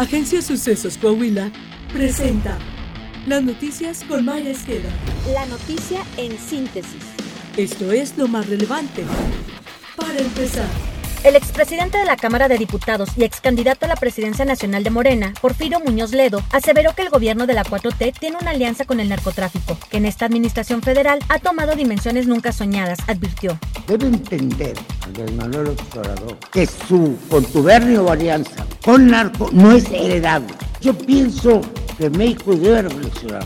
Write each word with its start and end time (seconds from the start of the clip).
Agencia 0.00 0.40
Sucesos 0.40 0.96
Coahuila 0.96 1.52
presenta 1.92 2.56
las 3.26 3.42
noticias 3.42 4.02
con 4.04 4.24
Maya 4.24 4.48
Esqueda. 4.48 4.88
La 5.34 5.44
noticia 5.44 6.02
en 6.16 6.38
síntesis. 6.38 7.04
Esto 7.58 7.92
es 7.92 8.16
lo 8.16 8.26
más 8.26 8.48
relevante. 8.48 9.04
Para 9.96 10.18
empezar. 10.18 10.99
El 11.22 11.36
expresidente 11.36 11.98
de 11.98 12.06
la 12.06 12.16
Cámara 12.16 12.48
de 12.48 12.56
Diputados 12.56 13.10
y 13.14 13.24
ex 13.24 13.42
candidato 13.42 13.84
a 13.84 13.88
la 13.88 13.96
presidencia 13.96 14.46
nacional 14.46 14.82
de 14.82 14.88
Morena, 14.88 15.34
Porfirio 15.42 15.78
Muñoz 15.78 16.12
Ledo, 16.12 16.42
aseveró 16.50 16.94
que 16.94 17.02
el 17.02 17.10
gobierno 17.10 17.46
de 17.46 17.52
la 17.52 17.62
4T 17.62 18.18
tiene 18.18 18.38
una 18.40 18.52
alianza 18.52 18.86
con 18.86 19.00
el 19.00 19.10
narcotráfico, 19.10 19.76
que 19.90 19.98
en 19.98 20.06
esta 20.06 20.24
administración 20.24 20.80
federal 20.80 21.18
ha 21.28 21.38
tomado 21.38 21.74
dimensiones 21.74 22.26
nunca 22.26 22.52
soñadas, 22.52 23.00
advirtió. 23.06 23.58
Debe 23.86 24.06
entender, 24.06 24.74
Andrés 25.02 25.32
Manuel 25.32 25.76
Obrador, 25.94 26.38
que 26.50 26.66
su 26.66 27.18
contubernio 27.28 28.06
o 28.06 28.10
alianza 28.10 28.64
con 28.82 29.08
narco 29.08 29.50
no 29.52 29.72
es 29.72 29.90
heredable. 29.90 30.54
Yo 30.80 30.96
pienso 30.96 31.60
que 31.98 32.08
México 32.08 32.54
debe 32.54 32.80
reflexionar. 32.80 33.44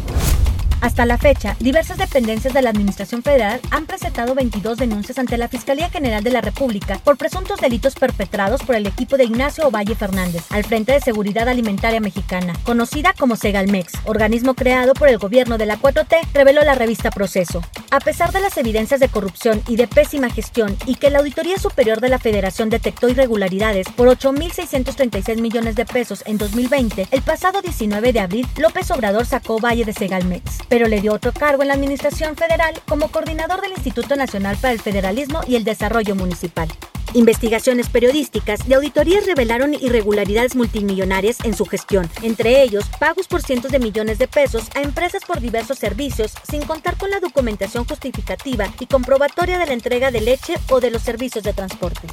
Hasta 0.85 1.07
la 1.07 1.17
fecha, 1.17 1.57
diversas 1.61 1.97
dependencias 1.97 2.53
de 2.53 2.61
la 2.61 2.69
Administración 2.69 3.23
Federal 3.23 3.59
han 3.71 3.87
presentado 3.87 4.35
22 4.35 4.77
denuncias 4.77 5.19
ante 5.19 5.39
la 5.39 5.49
Fiscalía 5.49 5.89
General 5.89 6.23
de 6.23 6.31
la 6.31 6.43
República 6.43 7.01
por 7.03 7.17
presuntos 7.17 7.59
delitos 7.59 7.95
perpetrados 7.95 8.63
por 8.63 8.75
el 8.75 8.87
equipo 8.87 9.17
de 9.17 9.25
Ignacio 9.25 9.67
Ovalle 9.67 9.95
Fernández, 9.95 10.45
al 10.51 10.63
Frente 10.63 10.93
de 10.93 11.01
Seguridad 11.01 11.49
Alimentaria 11.49 12.01
Mexicana, 12.01 12.53
conocida 12.65 13.15
como 13.19 13.35
Segalmex, 13.35 13.95
organismo 14.05 14.53
creado 14.53 14.93
por 14.93 15.09
el 15.09 15.17
gobierno 15.17 15.57
de 15.57 15.65
la 15.65 15.79
4T, 15.79 16.19
reveló 16.35 16.63
la 16.63 16.75
revista 16.75 17.11
Proceso. 17.11 17.63
A 17.91 18.01
pesar 18.01 18.33
de 18.33 18.41
las 18.41 18.59
evidencias 18.59 19.01
de 19.01 19.09
corrupción 19.09 19.63
y 19.67 19.77
de 19.77 19.87
pésima 19.89 20.29
gestión 20.29 20.77
y 20.85 20.97
que 20.97 21.09
la 21.09 21.21
Auditoría 21.21 21.57
Superior 21.57 22.03
de 22.03 22.11
la 22.11 22.19
Federación 22.19 22.69
detectó 22.69 23.09
irregularidades 23.09 23.87
por 23.89 24.09
8.636 24.09 25.41
millones 25.41 25.77
de 25.77 25.87
pesos 25.87 26.23
en 26.27 26.37
2020, 26.37 27.09
el 27.11 27.23
pasado 27.23 27.63
19 27.63 28.13
de 28.13 28.21
abril, 28.21 28.47
López 28.59 28.91
Obrador 28.91 29.25
sacó 29.25 29.59
Valle 29.59 29.87
de 29.87 29.95
Segalmex 29.95 30.59
pero 30.75 30.89
le 30.89 31.01
dio 31.01 31.13
otro 31.13 31.33
cargo 31.33 31.63
en 31.63 31.69
la 31.69 31.75
Administración 31.75 32.35
Federal 32.35 32.75
como 32.89 33.07
coordinador 33.07 33.61
del 33.61 33.71
Instituto 33.71 34.17
Nacional 34.17 34.57
para 34.61 34.73
el 34.73 34.81
Federalismo 34.81 35.41
y 35.47 35.55
el 35.55 35.63
Desarrollo 35.63 36.17
Municipal. 36.17 36.67
Investigaciones 37.13 37.89
periodísticas 37.89 38.59
y 38.69 38.75
auditorías 38.75 39.25
revelaron 39.25 39.75
irregularidades 39.75 40.57
multimillonarias 40.57 41.39
en 41.45 41.55
su 41.55 41.65
gestión, 41.65 42.11
entre 42.23 42.61
ellos 42.65 42.87
pagos 42.99 43.29
por 43.29 43.41
cientos 43.41 43.71
de 43.71 43.79
millones 43.79 44.19
de 44.19 44.27
pesos 44.27 44.65
a 44.75 44.83
empresas 44.83 45.23
por 45.25 45.39
diversos 45.39 45.79
servicios, 45.79 46.33
sin 46.51 46.63
contar 46.63 46.97
con 46.97 47.09
la 47.09 47.21
documentación 47.21 47.85
justificativa 47.85 48.67
y 48.81 48.87
comprobatoria 48.87 49.61
de 49.61 49.67
la 49.67 49.75
entrega 49.75 50.11
de 50.11 50.23
leche 50.23 50.55
o 50.71 50.81
de 50.81 50.91
los 50.91 51.03
servicios 51.03 51.45
de 51.45 51.53
transporte. 51.53 52.09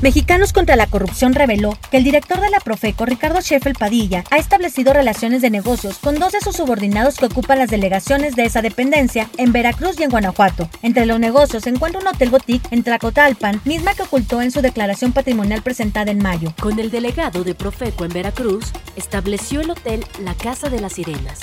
Mexicanos 0.00 0.52
contra 0.52 0.76
la 0.76 0.86
Corrupción 0.86 1.34
reveló 1.34 1.76
que 1.90 1.96
el 1.96 2.04
director 2.04 2.40
de 2.40 2.50
la 2.50 2.60
Profeco, 2.60 3.04
Ricardo 3.04 3.40
Sheffel 3.40 3.74
Padilla, 3.74 4.22
ha 4.30 4.36
establecido 4.36 4.92
relaciones 4.92 5.42
de 5.42 5.50
negocios 5.50 5.98
con 5.98 6.20
dos 6.20 6.30
de 6.30 6.40
sus 6.40 6.54
subordinados 6.54 7.16
que 7.16 7.26
ocupan 7.26 7.58
las 7.58 7.68
delegaciones 7.68 8.36
de 8.36 8.44
esa 8.44 8.62
dependencia 8.62 9.28
en 9.38 9.50
Veracruz 9.50 9.98
y 9.98 10.04
en 10.04 10.10
Guanajuato. 10.10 10.70
Entre 10.82 11.04
los 11.04 11.18
negocios 11.18 11.64
se 11.64 11.70
encuentra 11.70 12.00
un 12.00 12.06
hotel 12.06 12.30
boutique 12.30 12.68
en 12.70 12.84
Tlacotalpan, 12.84 13.60
misma 13.64 13.94
que 13.94 14.04
ocultó 14.04 14.40
en 14.40 14.52
su 14.52 14.62
declaración 14.62 15.12
patrimonial 15.12 15.62
presentada 15.62 16.12
en 16.12 16.22
mayo. 16.22 16.54
Con 16.60 16.78
el 16.78 16.92
delegado 16.92 17.42
de 17.42 17.56
Profeco 17.56 18.04
en 18.04 18.12
Veracruz, 18.12 18.66
estableció 18.94 19.62
el 19.62 19.70
hotel 19.72 20.04
La 20.22 20.34
Casa 20.34 20.68
de 20.68 20.80
las 20.80 20.92
Sirenas. 20.92 21.40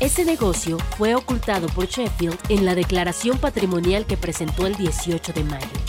Ese 0.00 0.24
negocio 0.24 0.78
fue 0.96 1.14
ocultado 1.14 1.66
por 1.68 1.88
Sheffield 1.88 2.38
en 2.48 2.64
la 2.64 2.74
declaración 2.74 3.36
patrimonial 3.36 4.06
que 4.06 4.16
presentó 4.16 4.66
el 4.66 4.76
18 4.76 5.34
de 5.34 5.44
mayo. 5.44 5.87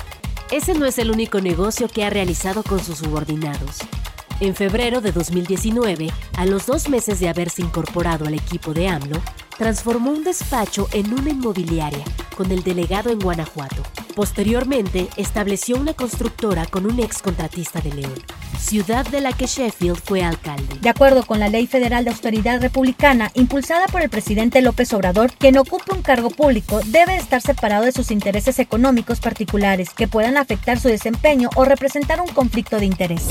Ese 0.51 0.73
no 0.73 0.87
es 0.87 0.97
el 0.97 1.11
único 1.11 1.41
negocio 1.41 1.87
que 1.87 2.03
ha 2.03 2.09
realizado 2.09 2.63
con 2.63 2.83
sus 2.83 2.97
subordinados. 2.97 3.77
En 4.39 4.55
febrero 4.55 4.99
de 4.99 5.11
2019, 5.11 6.09
a 6.37 6.45
los 6.47 6.65
dos 6.65 6.89
meses 6.89 7.19
de 7.19 7.29
haberse 7.29 7.61
incorporado 7.61 8.25
al 8.25 8.33
equipo 8.33 8.73
de 8.73 8.87
AMLO, 8.87 9.21
transformó 9.59 10.09
un 10.09 10.23
despacho 10.23 10.87
en 10.91 11.13
una 11.13 11.29
inmobiliaria 11.29 12.03
con 12.35 12.51
el 12.51 12.63
delegado 12.63 13.11
en 13.11 13.19
Guanajuato. 13.19 13.83
Posteriormente, 14.19 15.07
estableció 15.15 15.77
una 15.77 15.93
constructora 15.93 16.65
con 16.65 16.85
un 16.85 16.99
ex 16.99 17.21
contratista 17.21 17.79
de 17.79 17.93
León, 17.93 18.21
ciudad 18.59 19.07
de 19.07 19.21
la 19.21 19.31
que 19.31 19.45
Sheffield 19.45 19.95
fue 19.95 20.23
alcalde. 20.23 20.75
De 20.81 20.89
acuerdo 20.89 21.25
con 21.25 21.39
la 21.39 21.47
Ley 21.47 21.67
Federal 21.67 22.03
de 22.03 22.11
Autoridad 22.11 22.59
Republicana, 22.59 23.31
impulsada 23.33 23.85
por 23.87 24.01
el 24.01 24.09
presidente 24.09 24.61
López 24.61 24.91
Obrador, 24.91 25.31
quien 25.37 25.57
ocupe 25.57 25.93
un 25.95 26.01
cargo 26.01 26.31
público 26.31 26.81
debe 26.87 27.15
estar 27.15 27.41
separado 27.41 27.85
de 27.85 27.93
sus 27.93 28.11
intereses 28.11 28.59
económicos 28.59 29.21
particulares 29.21 29.91
que 29.91 30.09
puedan 30.09 30.35
afectar 30.35 30.81
su 30.81 30.89
desempeño 30.89 31.49
o 31.55 31.63
representar 31.63 32.19
un 32.19 32.27
conflicto 32.27 32.77
de 32.77 32.87
interés. 32.87 33.25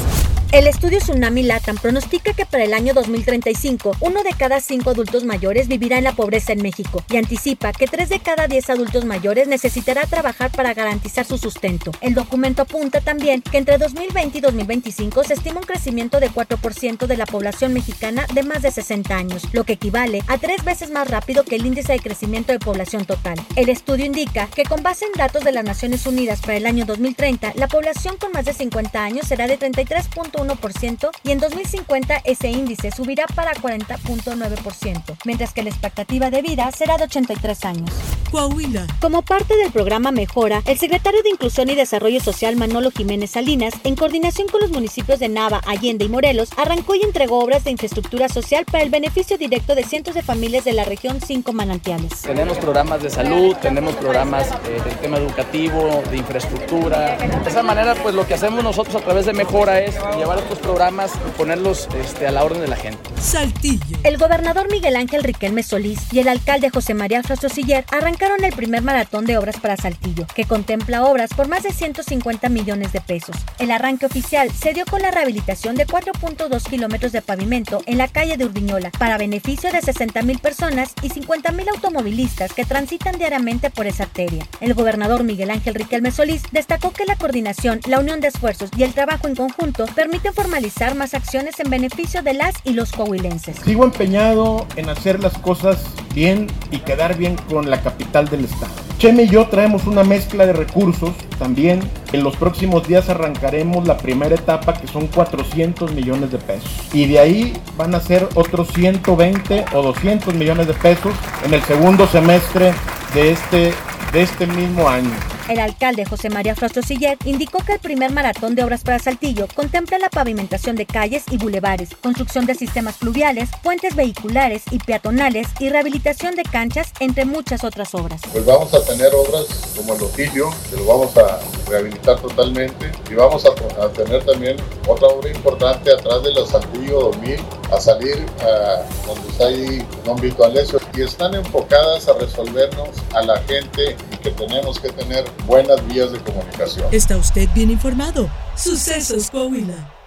El 0.50 0.66
estudio 0.66 1.00
Tsunami 1.00 1.42
Latam 1.42 1.76
pronostica 1.76 2.32
que 2.32 2.46
para 2.46 2.64
el 2.64 2.72
año 2.72 2.94
2035, 2.94 3.98
uno 4.00 4.22
de 4.22 4.30
cada 4.30 4.62
cinco 4.62 4.88
adultos 4.88 5.24
mayores 5.24 5.68
vivirá 5.68 5.98
en 5.98 6.04
la 6.04 6.14
pobreza 6.14 6.54
en 6.54 6.62
México 6.62 7.04
y 7.10 7.18
anticipa 7.18 7.74
que 7.74 7.86
tres 7.86 8.08
de 8.08 8.20
cada 8.20 8.48
diez 8.48 8.70
adultos 8.70 9.04
mayores 9.04 9.46
necesitará 9.46 10.06
trabajar 10.06 10.50
para 10.50 10.72
garantizar 10.78 11.26
su 11.26 11.36
sustento. 11.36 11.90
El 12.00 12.14
documento 12.14 12.62
apunta 12.62 13.00
también 13.00 13.42
que 13.42 13.58
entre 13.58 13.76
2020 13.76 14.38
y 14.38 14.40
2025 14.40 15.24
se 15.24 15.34
estima 15.34 15.60
un 15.60 15.66
crecimiento 15.66 16.20
de 16.20 16.30
4% 16.30 17.06
de 17.06 17.16
la 17.16 17.26
población 17.26 17.72
mexicana 17.72 18.26
de 18.32 18.42
más 18.44 18.62
de 18.62 18.70
60 18.70 19.14
años, 19.14 19.42
lo 19.52 19.64
que 19.64 19.74
equivale 19.74 20.22
a 20.28 20.38
tres 20.38 20.64
veces 20.64 20.90
más 20.90 21.08
rápido 21.08 21.44
que 21.44 21.56
el 21.56 21.66
índice 21.66 21.92
de 21.92 22.00
crecimiento 22.00 22.52
de 22.52 22.58
población 22.58 23.04
total. 23.04 23.38
El 23.56 23.68
estudio 23.68 24.06
indica 24.06 24.46
que 24.46 24.62
con 24.62 24.82
base 24.82 25.04
en 25.04 25.12
datos 25.12 25.44
de 25.44 25.52
las 25.52 25.64
Naciones 25.64 26.06
Unidas 26.06 26.40
para 26.40 26.56
el 26.56 26.66
año 26.66 26.86
2030, 26.86 27.52
la 27.56 27.68
población 27.68 28.16
con 28.16 28.32
más 28.32 28.44
de 28.44 28.54
50 28.54 29.02
años 29.02 29.26
será 29.26 29.46
de 29.46 29.58
33.1% 29.58 31.10
y 31.24 31.30
en 31.32 31.38
2050 31.38 32.22
ese 32.24 32.48
índice 32.50 32.90
subirá 32.90 33.26
para 33.26 33.52
40.9%, 33.54 35.16
mientras 35.24 35.52
que 35.52 35.62
la 35.62 35.70
expectativa 35.70 36.30
de 36.30 36.42
vida 36.42 36.70
será 36.70 36.96
de 36.96 37.04
83 37.04 37.64
años. 37.64 37.90
Coahuila. 38.30 38.86
Como 39.00 39.22
parte 39.22 39.56
del 39.56 39.72
programa 39.72 40.12
Mejora, 40.12 40.62
el 40.66 40.78
secretario 40.78 41.22
de 41.22 41.30
Inclusión 41.30 41.70
y 41.70 41.74
Desarrollo 41.74 42.20
Social 42.20 42.56
Manolo 42.56 42.90
Jiménez 42.90 43.30
Salinas, 43.30 43.74
en 43.84 43.96
coordinación 43.96 44.48
con 44.48 44.60
los 44.60 44.70
municipios 44.70 45.18
de 45.18 45.28
Nava, 45.28 45.62
Allende 45.66 46.04
y 46.04 46.08
Morelos, 46.08 46.50
arrancó 46.56 46.94
y 46.94 47.02
entregó 47.02 47.38
obras 47.38 47.64
de 47.64 47.70
infraestructura 47.70 48.28
social 48.28 48.66
para 48.66 48.84
el 48.84 48.90
beneficio 48.90 49.38
directo 49.38 49.74
de 49.74 49.82
cientos 49.82 50.14
de 50.14 50.22
familias 50.22 50.64
de 50.64 50.74
la 50.74 50.84
región 50.84 51.20
Cinco 51.20 51.52
Manantiales. 51.52 52.22
Tenemos 52.22 52.58
programas 52.58 53.02
de 53.02 53.10
salud, 53.10 53.56
tenemos 53.56 53.94
programas 53.94 54.48
eh, 54.50 54.80
del 54.84 54.96
tema 54.98 55.16
educativo, 55.16 56.02
de 56.10 56.18
infraestructura. 56.18 57.16
De 57.16 57.48
esa 57.48 57.62
manera, 57.62 57.94
pues 57.94 58.14
lo 58.14 58.26
que 58.26 58.34
hacemos 58.34 58.62
nosotros 58.62 58.96
a 58.96 59.00
través 59.00 59.24
de 59.24 59.32
Mejora 59.32 59.80
es 59.80 59.94
llevar 60.16 60.38
estos 60.38 60.58
programas 60.58 61.12
y 61.26 61.30
ponerlos 61.38 61.88
este, 61.98 62.26
a 62.26 62.32
la 62.32 62.44
orden 62.44 62.60
de 62.60 62.68
la 62.68 62.76
gente. 62.76 62.98
Saltillo. 63.20 63.96
El 64.02 64.18
gobernador 64.18 64.70
Miguel 64.70 64.96
Ángel 64.96 65.22
Riquelme 65.24 65.62
Solís 65.62 66.12
y 66.12 66.18
el 66.18 66.28
alcalde 66.28 66.68
José 66.70 66.94
María 66.94 67.22
Frastrosiller 67.22 67.84
arrancaron 67.90 68.17
el 68.26 68.52
primer 68.52 68.82
maratón 68.82 69.26
de 69.26 69.38
obras 69.38 69.58
para 69.60 69.76
Saltillo, 69.76 70.26
que 70.34 70.44
contempla 70.44 71.04
obras 71.04 71.30
por 71.34 71.48
más 71.48 71.62
de 71.62 71.72
150 71.72 72.48
millones 72.48 72.92
de 72.92 73.00
pesos. 73.00 73.36
El 73.58 73.70
arranque 73.70 74.06
oficial 74.06 74.50
se 74.50 74.74
dio 74.74 74.84
con 74.84 75.02
la 75.02 75.10
rehabilitación 75.10 75.76
de 75.76 75.86
4.2 75.86 76.62
kilómetros 76.68 77.12
de 77.12 77.22
pavimento 77.22 77.82
en 77.86 77.98
la 77.98 78.08
calle 78.08 78.36
de 78.36 78.44
Urdiñola 78.44 78.90
para 78.98 79.18
beneficio 79.18 79.70
de 79.72 79.80
60 79.80 80.22
mil 80.22 80.38
personas 80.38 80.94
y 81.02 81.10
50 81.10 81.52
mil 81.52 81.68
automovilistas 81.68 82.52
que 82.52 82.64
transitan 82.64 83.18
diariamente 83.18 83.70
por 83.70 83.86
esa 83.86 84.04
arteria. 84.04 84.46
El 84.60 84.74
gobernador 84.74 85.24
Miguel 85.24 85.50
Ángel 85.50 85.74
Riquelme 85.74 86.10
Solís 86.10 86.42
destacó 86.52 86.92
que 86.92 87.06
la 87.06 87.16
coordinación, 87.16 87.80
la 87.86 88.00
unión 88.00 88.20
de 88.20 88.28
esfuerzos 88.28 88.70
y 88.76 88.82
el 88.82 88.94
trabajo 88.94 89.28
en 89.28 89.36
conjunto 89.36 89.86
permiten 89.94 90.34
formalizar 90.34 90.94
más 90.94 91.14
acciones 91.14 91.60
en 91.60 91.70
beneficio 91.70 92.22
de 92.22 92.34
las 92.34 92.54
y 92.64 92.72
los 92.72 92.92
coahuilenses. 92.92 93.56
Sigo 93.64 93.84
empeñado 93.84 94.66
en 94.76 94.88
hacer 94.88 95.20
las 95.20 95.36
cosas 95.38 95.78
bien 96.14 96.46
y 96.70 96.78
quedar 96.78 97.16
bien 97.16 97.36
con 97.48 97.70
la 97.70 97.80
capital 97.80 98.28
del 98.28 98.44
estado. 98.44 98.72
Cheme 98.98 99.24
y 99.24 99.28
yo 99.28 99.46
traemos 99.46 99.86
una 99.86 100.02
mezcla 100.02 100.44
de 100.44 100.52
recursos 100.52 101.12
también. 101.38 101.80
En 102.12 102.24
los 102.24 102.36
próximos 102.36 102.88
días 102.88 103.08
arrancaremos 103.08 103.86
la 103.86 103.96
primera 103.96 104.34
etapa 104.34 104.74
que 104.74 104.88
son 104.88 105.06
400 105.06 105.92
millones 105.92 106.32
de 106.32 106.38
pesos. 106.38 106.70
Y 106.92 107.06
de 107.06 107.20
ahí 107.20 107.52
van 107.76 107.94
a 107.94 108.00
ser 108.00 108.28
otros 108.34 108.68
120 108.74 109.66
o 109.72 109.82
200 109.82 110.34
millones 110.34 110.66
de 110.66 110.74
pesos 110.74 111.12
en 111.44 111.54
el 111.54 111.62
segundo 111.62 112.08
semestre 112.08 112.72
de 113.14 113.30
este, 113.30 113.72
de 114.12 114.22
este 114.22 114.46
mismo 114.48 114.88
año. 114.88 115.10
El 115.48 115.60
alcalde 115.60 116.04
José 116.04 116.28
María 116.28 116.54
Frostosiller 116.54 117.16
indicó 117.24 117.64
que 117.64 117.72
el 117.72 117.78
primer 117.78 118.12
maratón 118.12 118.54
de 118.54 118.62
obras 118.62 118.82
para 118.82 118.98
Saltillo 118.98 119.48
contempla 119.54 119.98
la 119.98 120.10
pavimentación 120.10 120.76
de 120.76 120.84
calles 120.84 121.24
y 121.30 121.38
bulevares, 121.38 121.88
construcción 122.02 122.44
de 122.44 122.54
sistemas 122.54 122.96
fluviales, 122.98 123.48
puentes 123.62 123.96
vehiculares 123.96 124.62
y 124.70 124.78
peatonales 124.78 125.48
y 125.58 125.70
rehabilitación 125.70 126.36
de 126.36 126.42
canchas, 126.42 126.92
entre 127.00 127.24
muchas 127.24 127.64
otras 127.64 127.94
obras. 127.94 128.20
Pues 128.30 128.44
vamos 128.44 128.74
a 128.74 128.84
tener 128.84 129.10
obras 129.14 129.72
como 129.74 129.94
el 129.94 130.02
Otilio, 130.02 130.50
que 130.68 130.76
lo 130.76 130.84
vamos 130.84 131.16
a 131.16 131.40
rehabilitar 131.66 132.20
totalmente, 132.20 132.92
y 133.10 133.14
vamos 133.14 133.46
a, 133.46 133.82
a 133.82 133.88
tener 133.88 134.22
también 134.26 134.58
otra 134.86 135.08
obra 135.08 135.30
importante 135.30 135.90
atrás 135.90 136.22
de 136.24 136.34
la 136.34 136.46
Saltillo 136.46 137.00
2000, 137.00 137.40
a 137.72 137.80
salir 137.80 138.26
a 138.42 138.82
donde 139.06 139.28
está 139.30 139.46
ahí 139.46 139.86
Don 140.04 140.20
Vito 140.20 140.44
Alessio, 140.44 140.77
y 140.94 141.02
están 141.02 141.34
enfocadas 141.34 142.08
a 142.08 142.14
resolvernos 142.14 142.90
a 143.14 143.22
la 143.22 143.38
gente 143.42 143.96
y 144.12 144.16
que 144.16 144.30
tenemos 144.30 144.78
que 144.78 144.90
tener 144.90 145.24
buenas 145.46 145.86
vías 145.86 146.12
de 146.12 146.18
comunicación. 146.20 146.88
¿Está 146.92 147.16
usted 147.16 147.48
bien 147.54 147.70
informado? 147.70 148.30
Sucesos 148.56 149.30
Coahuila. 149.30 149.97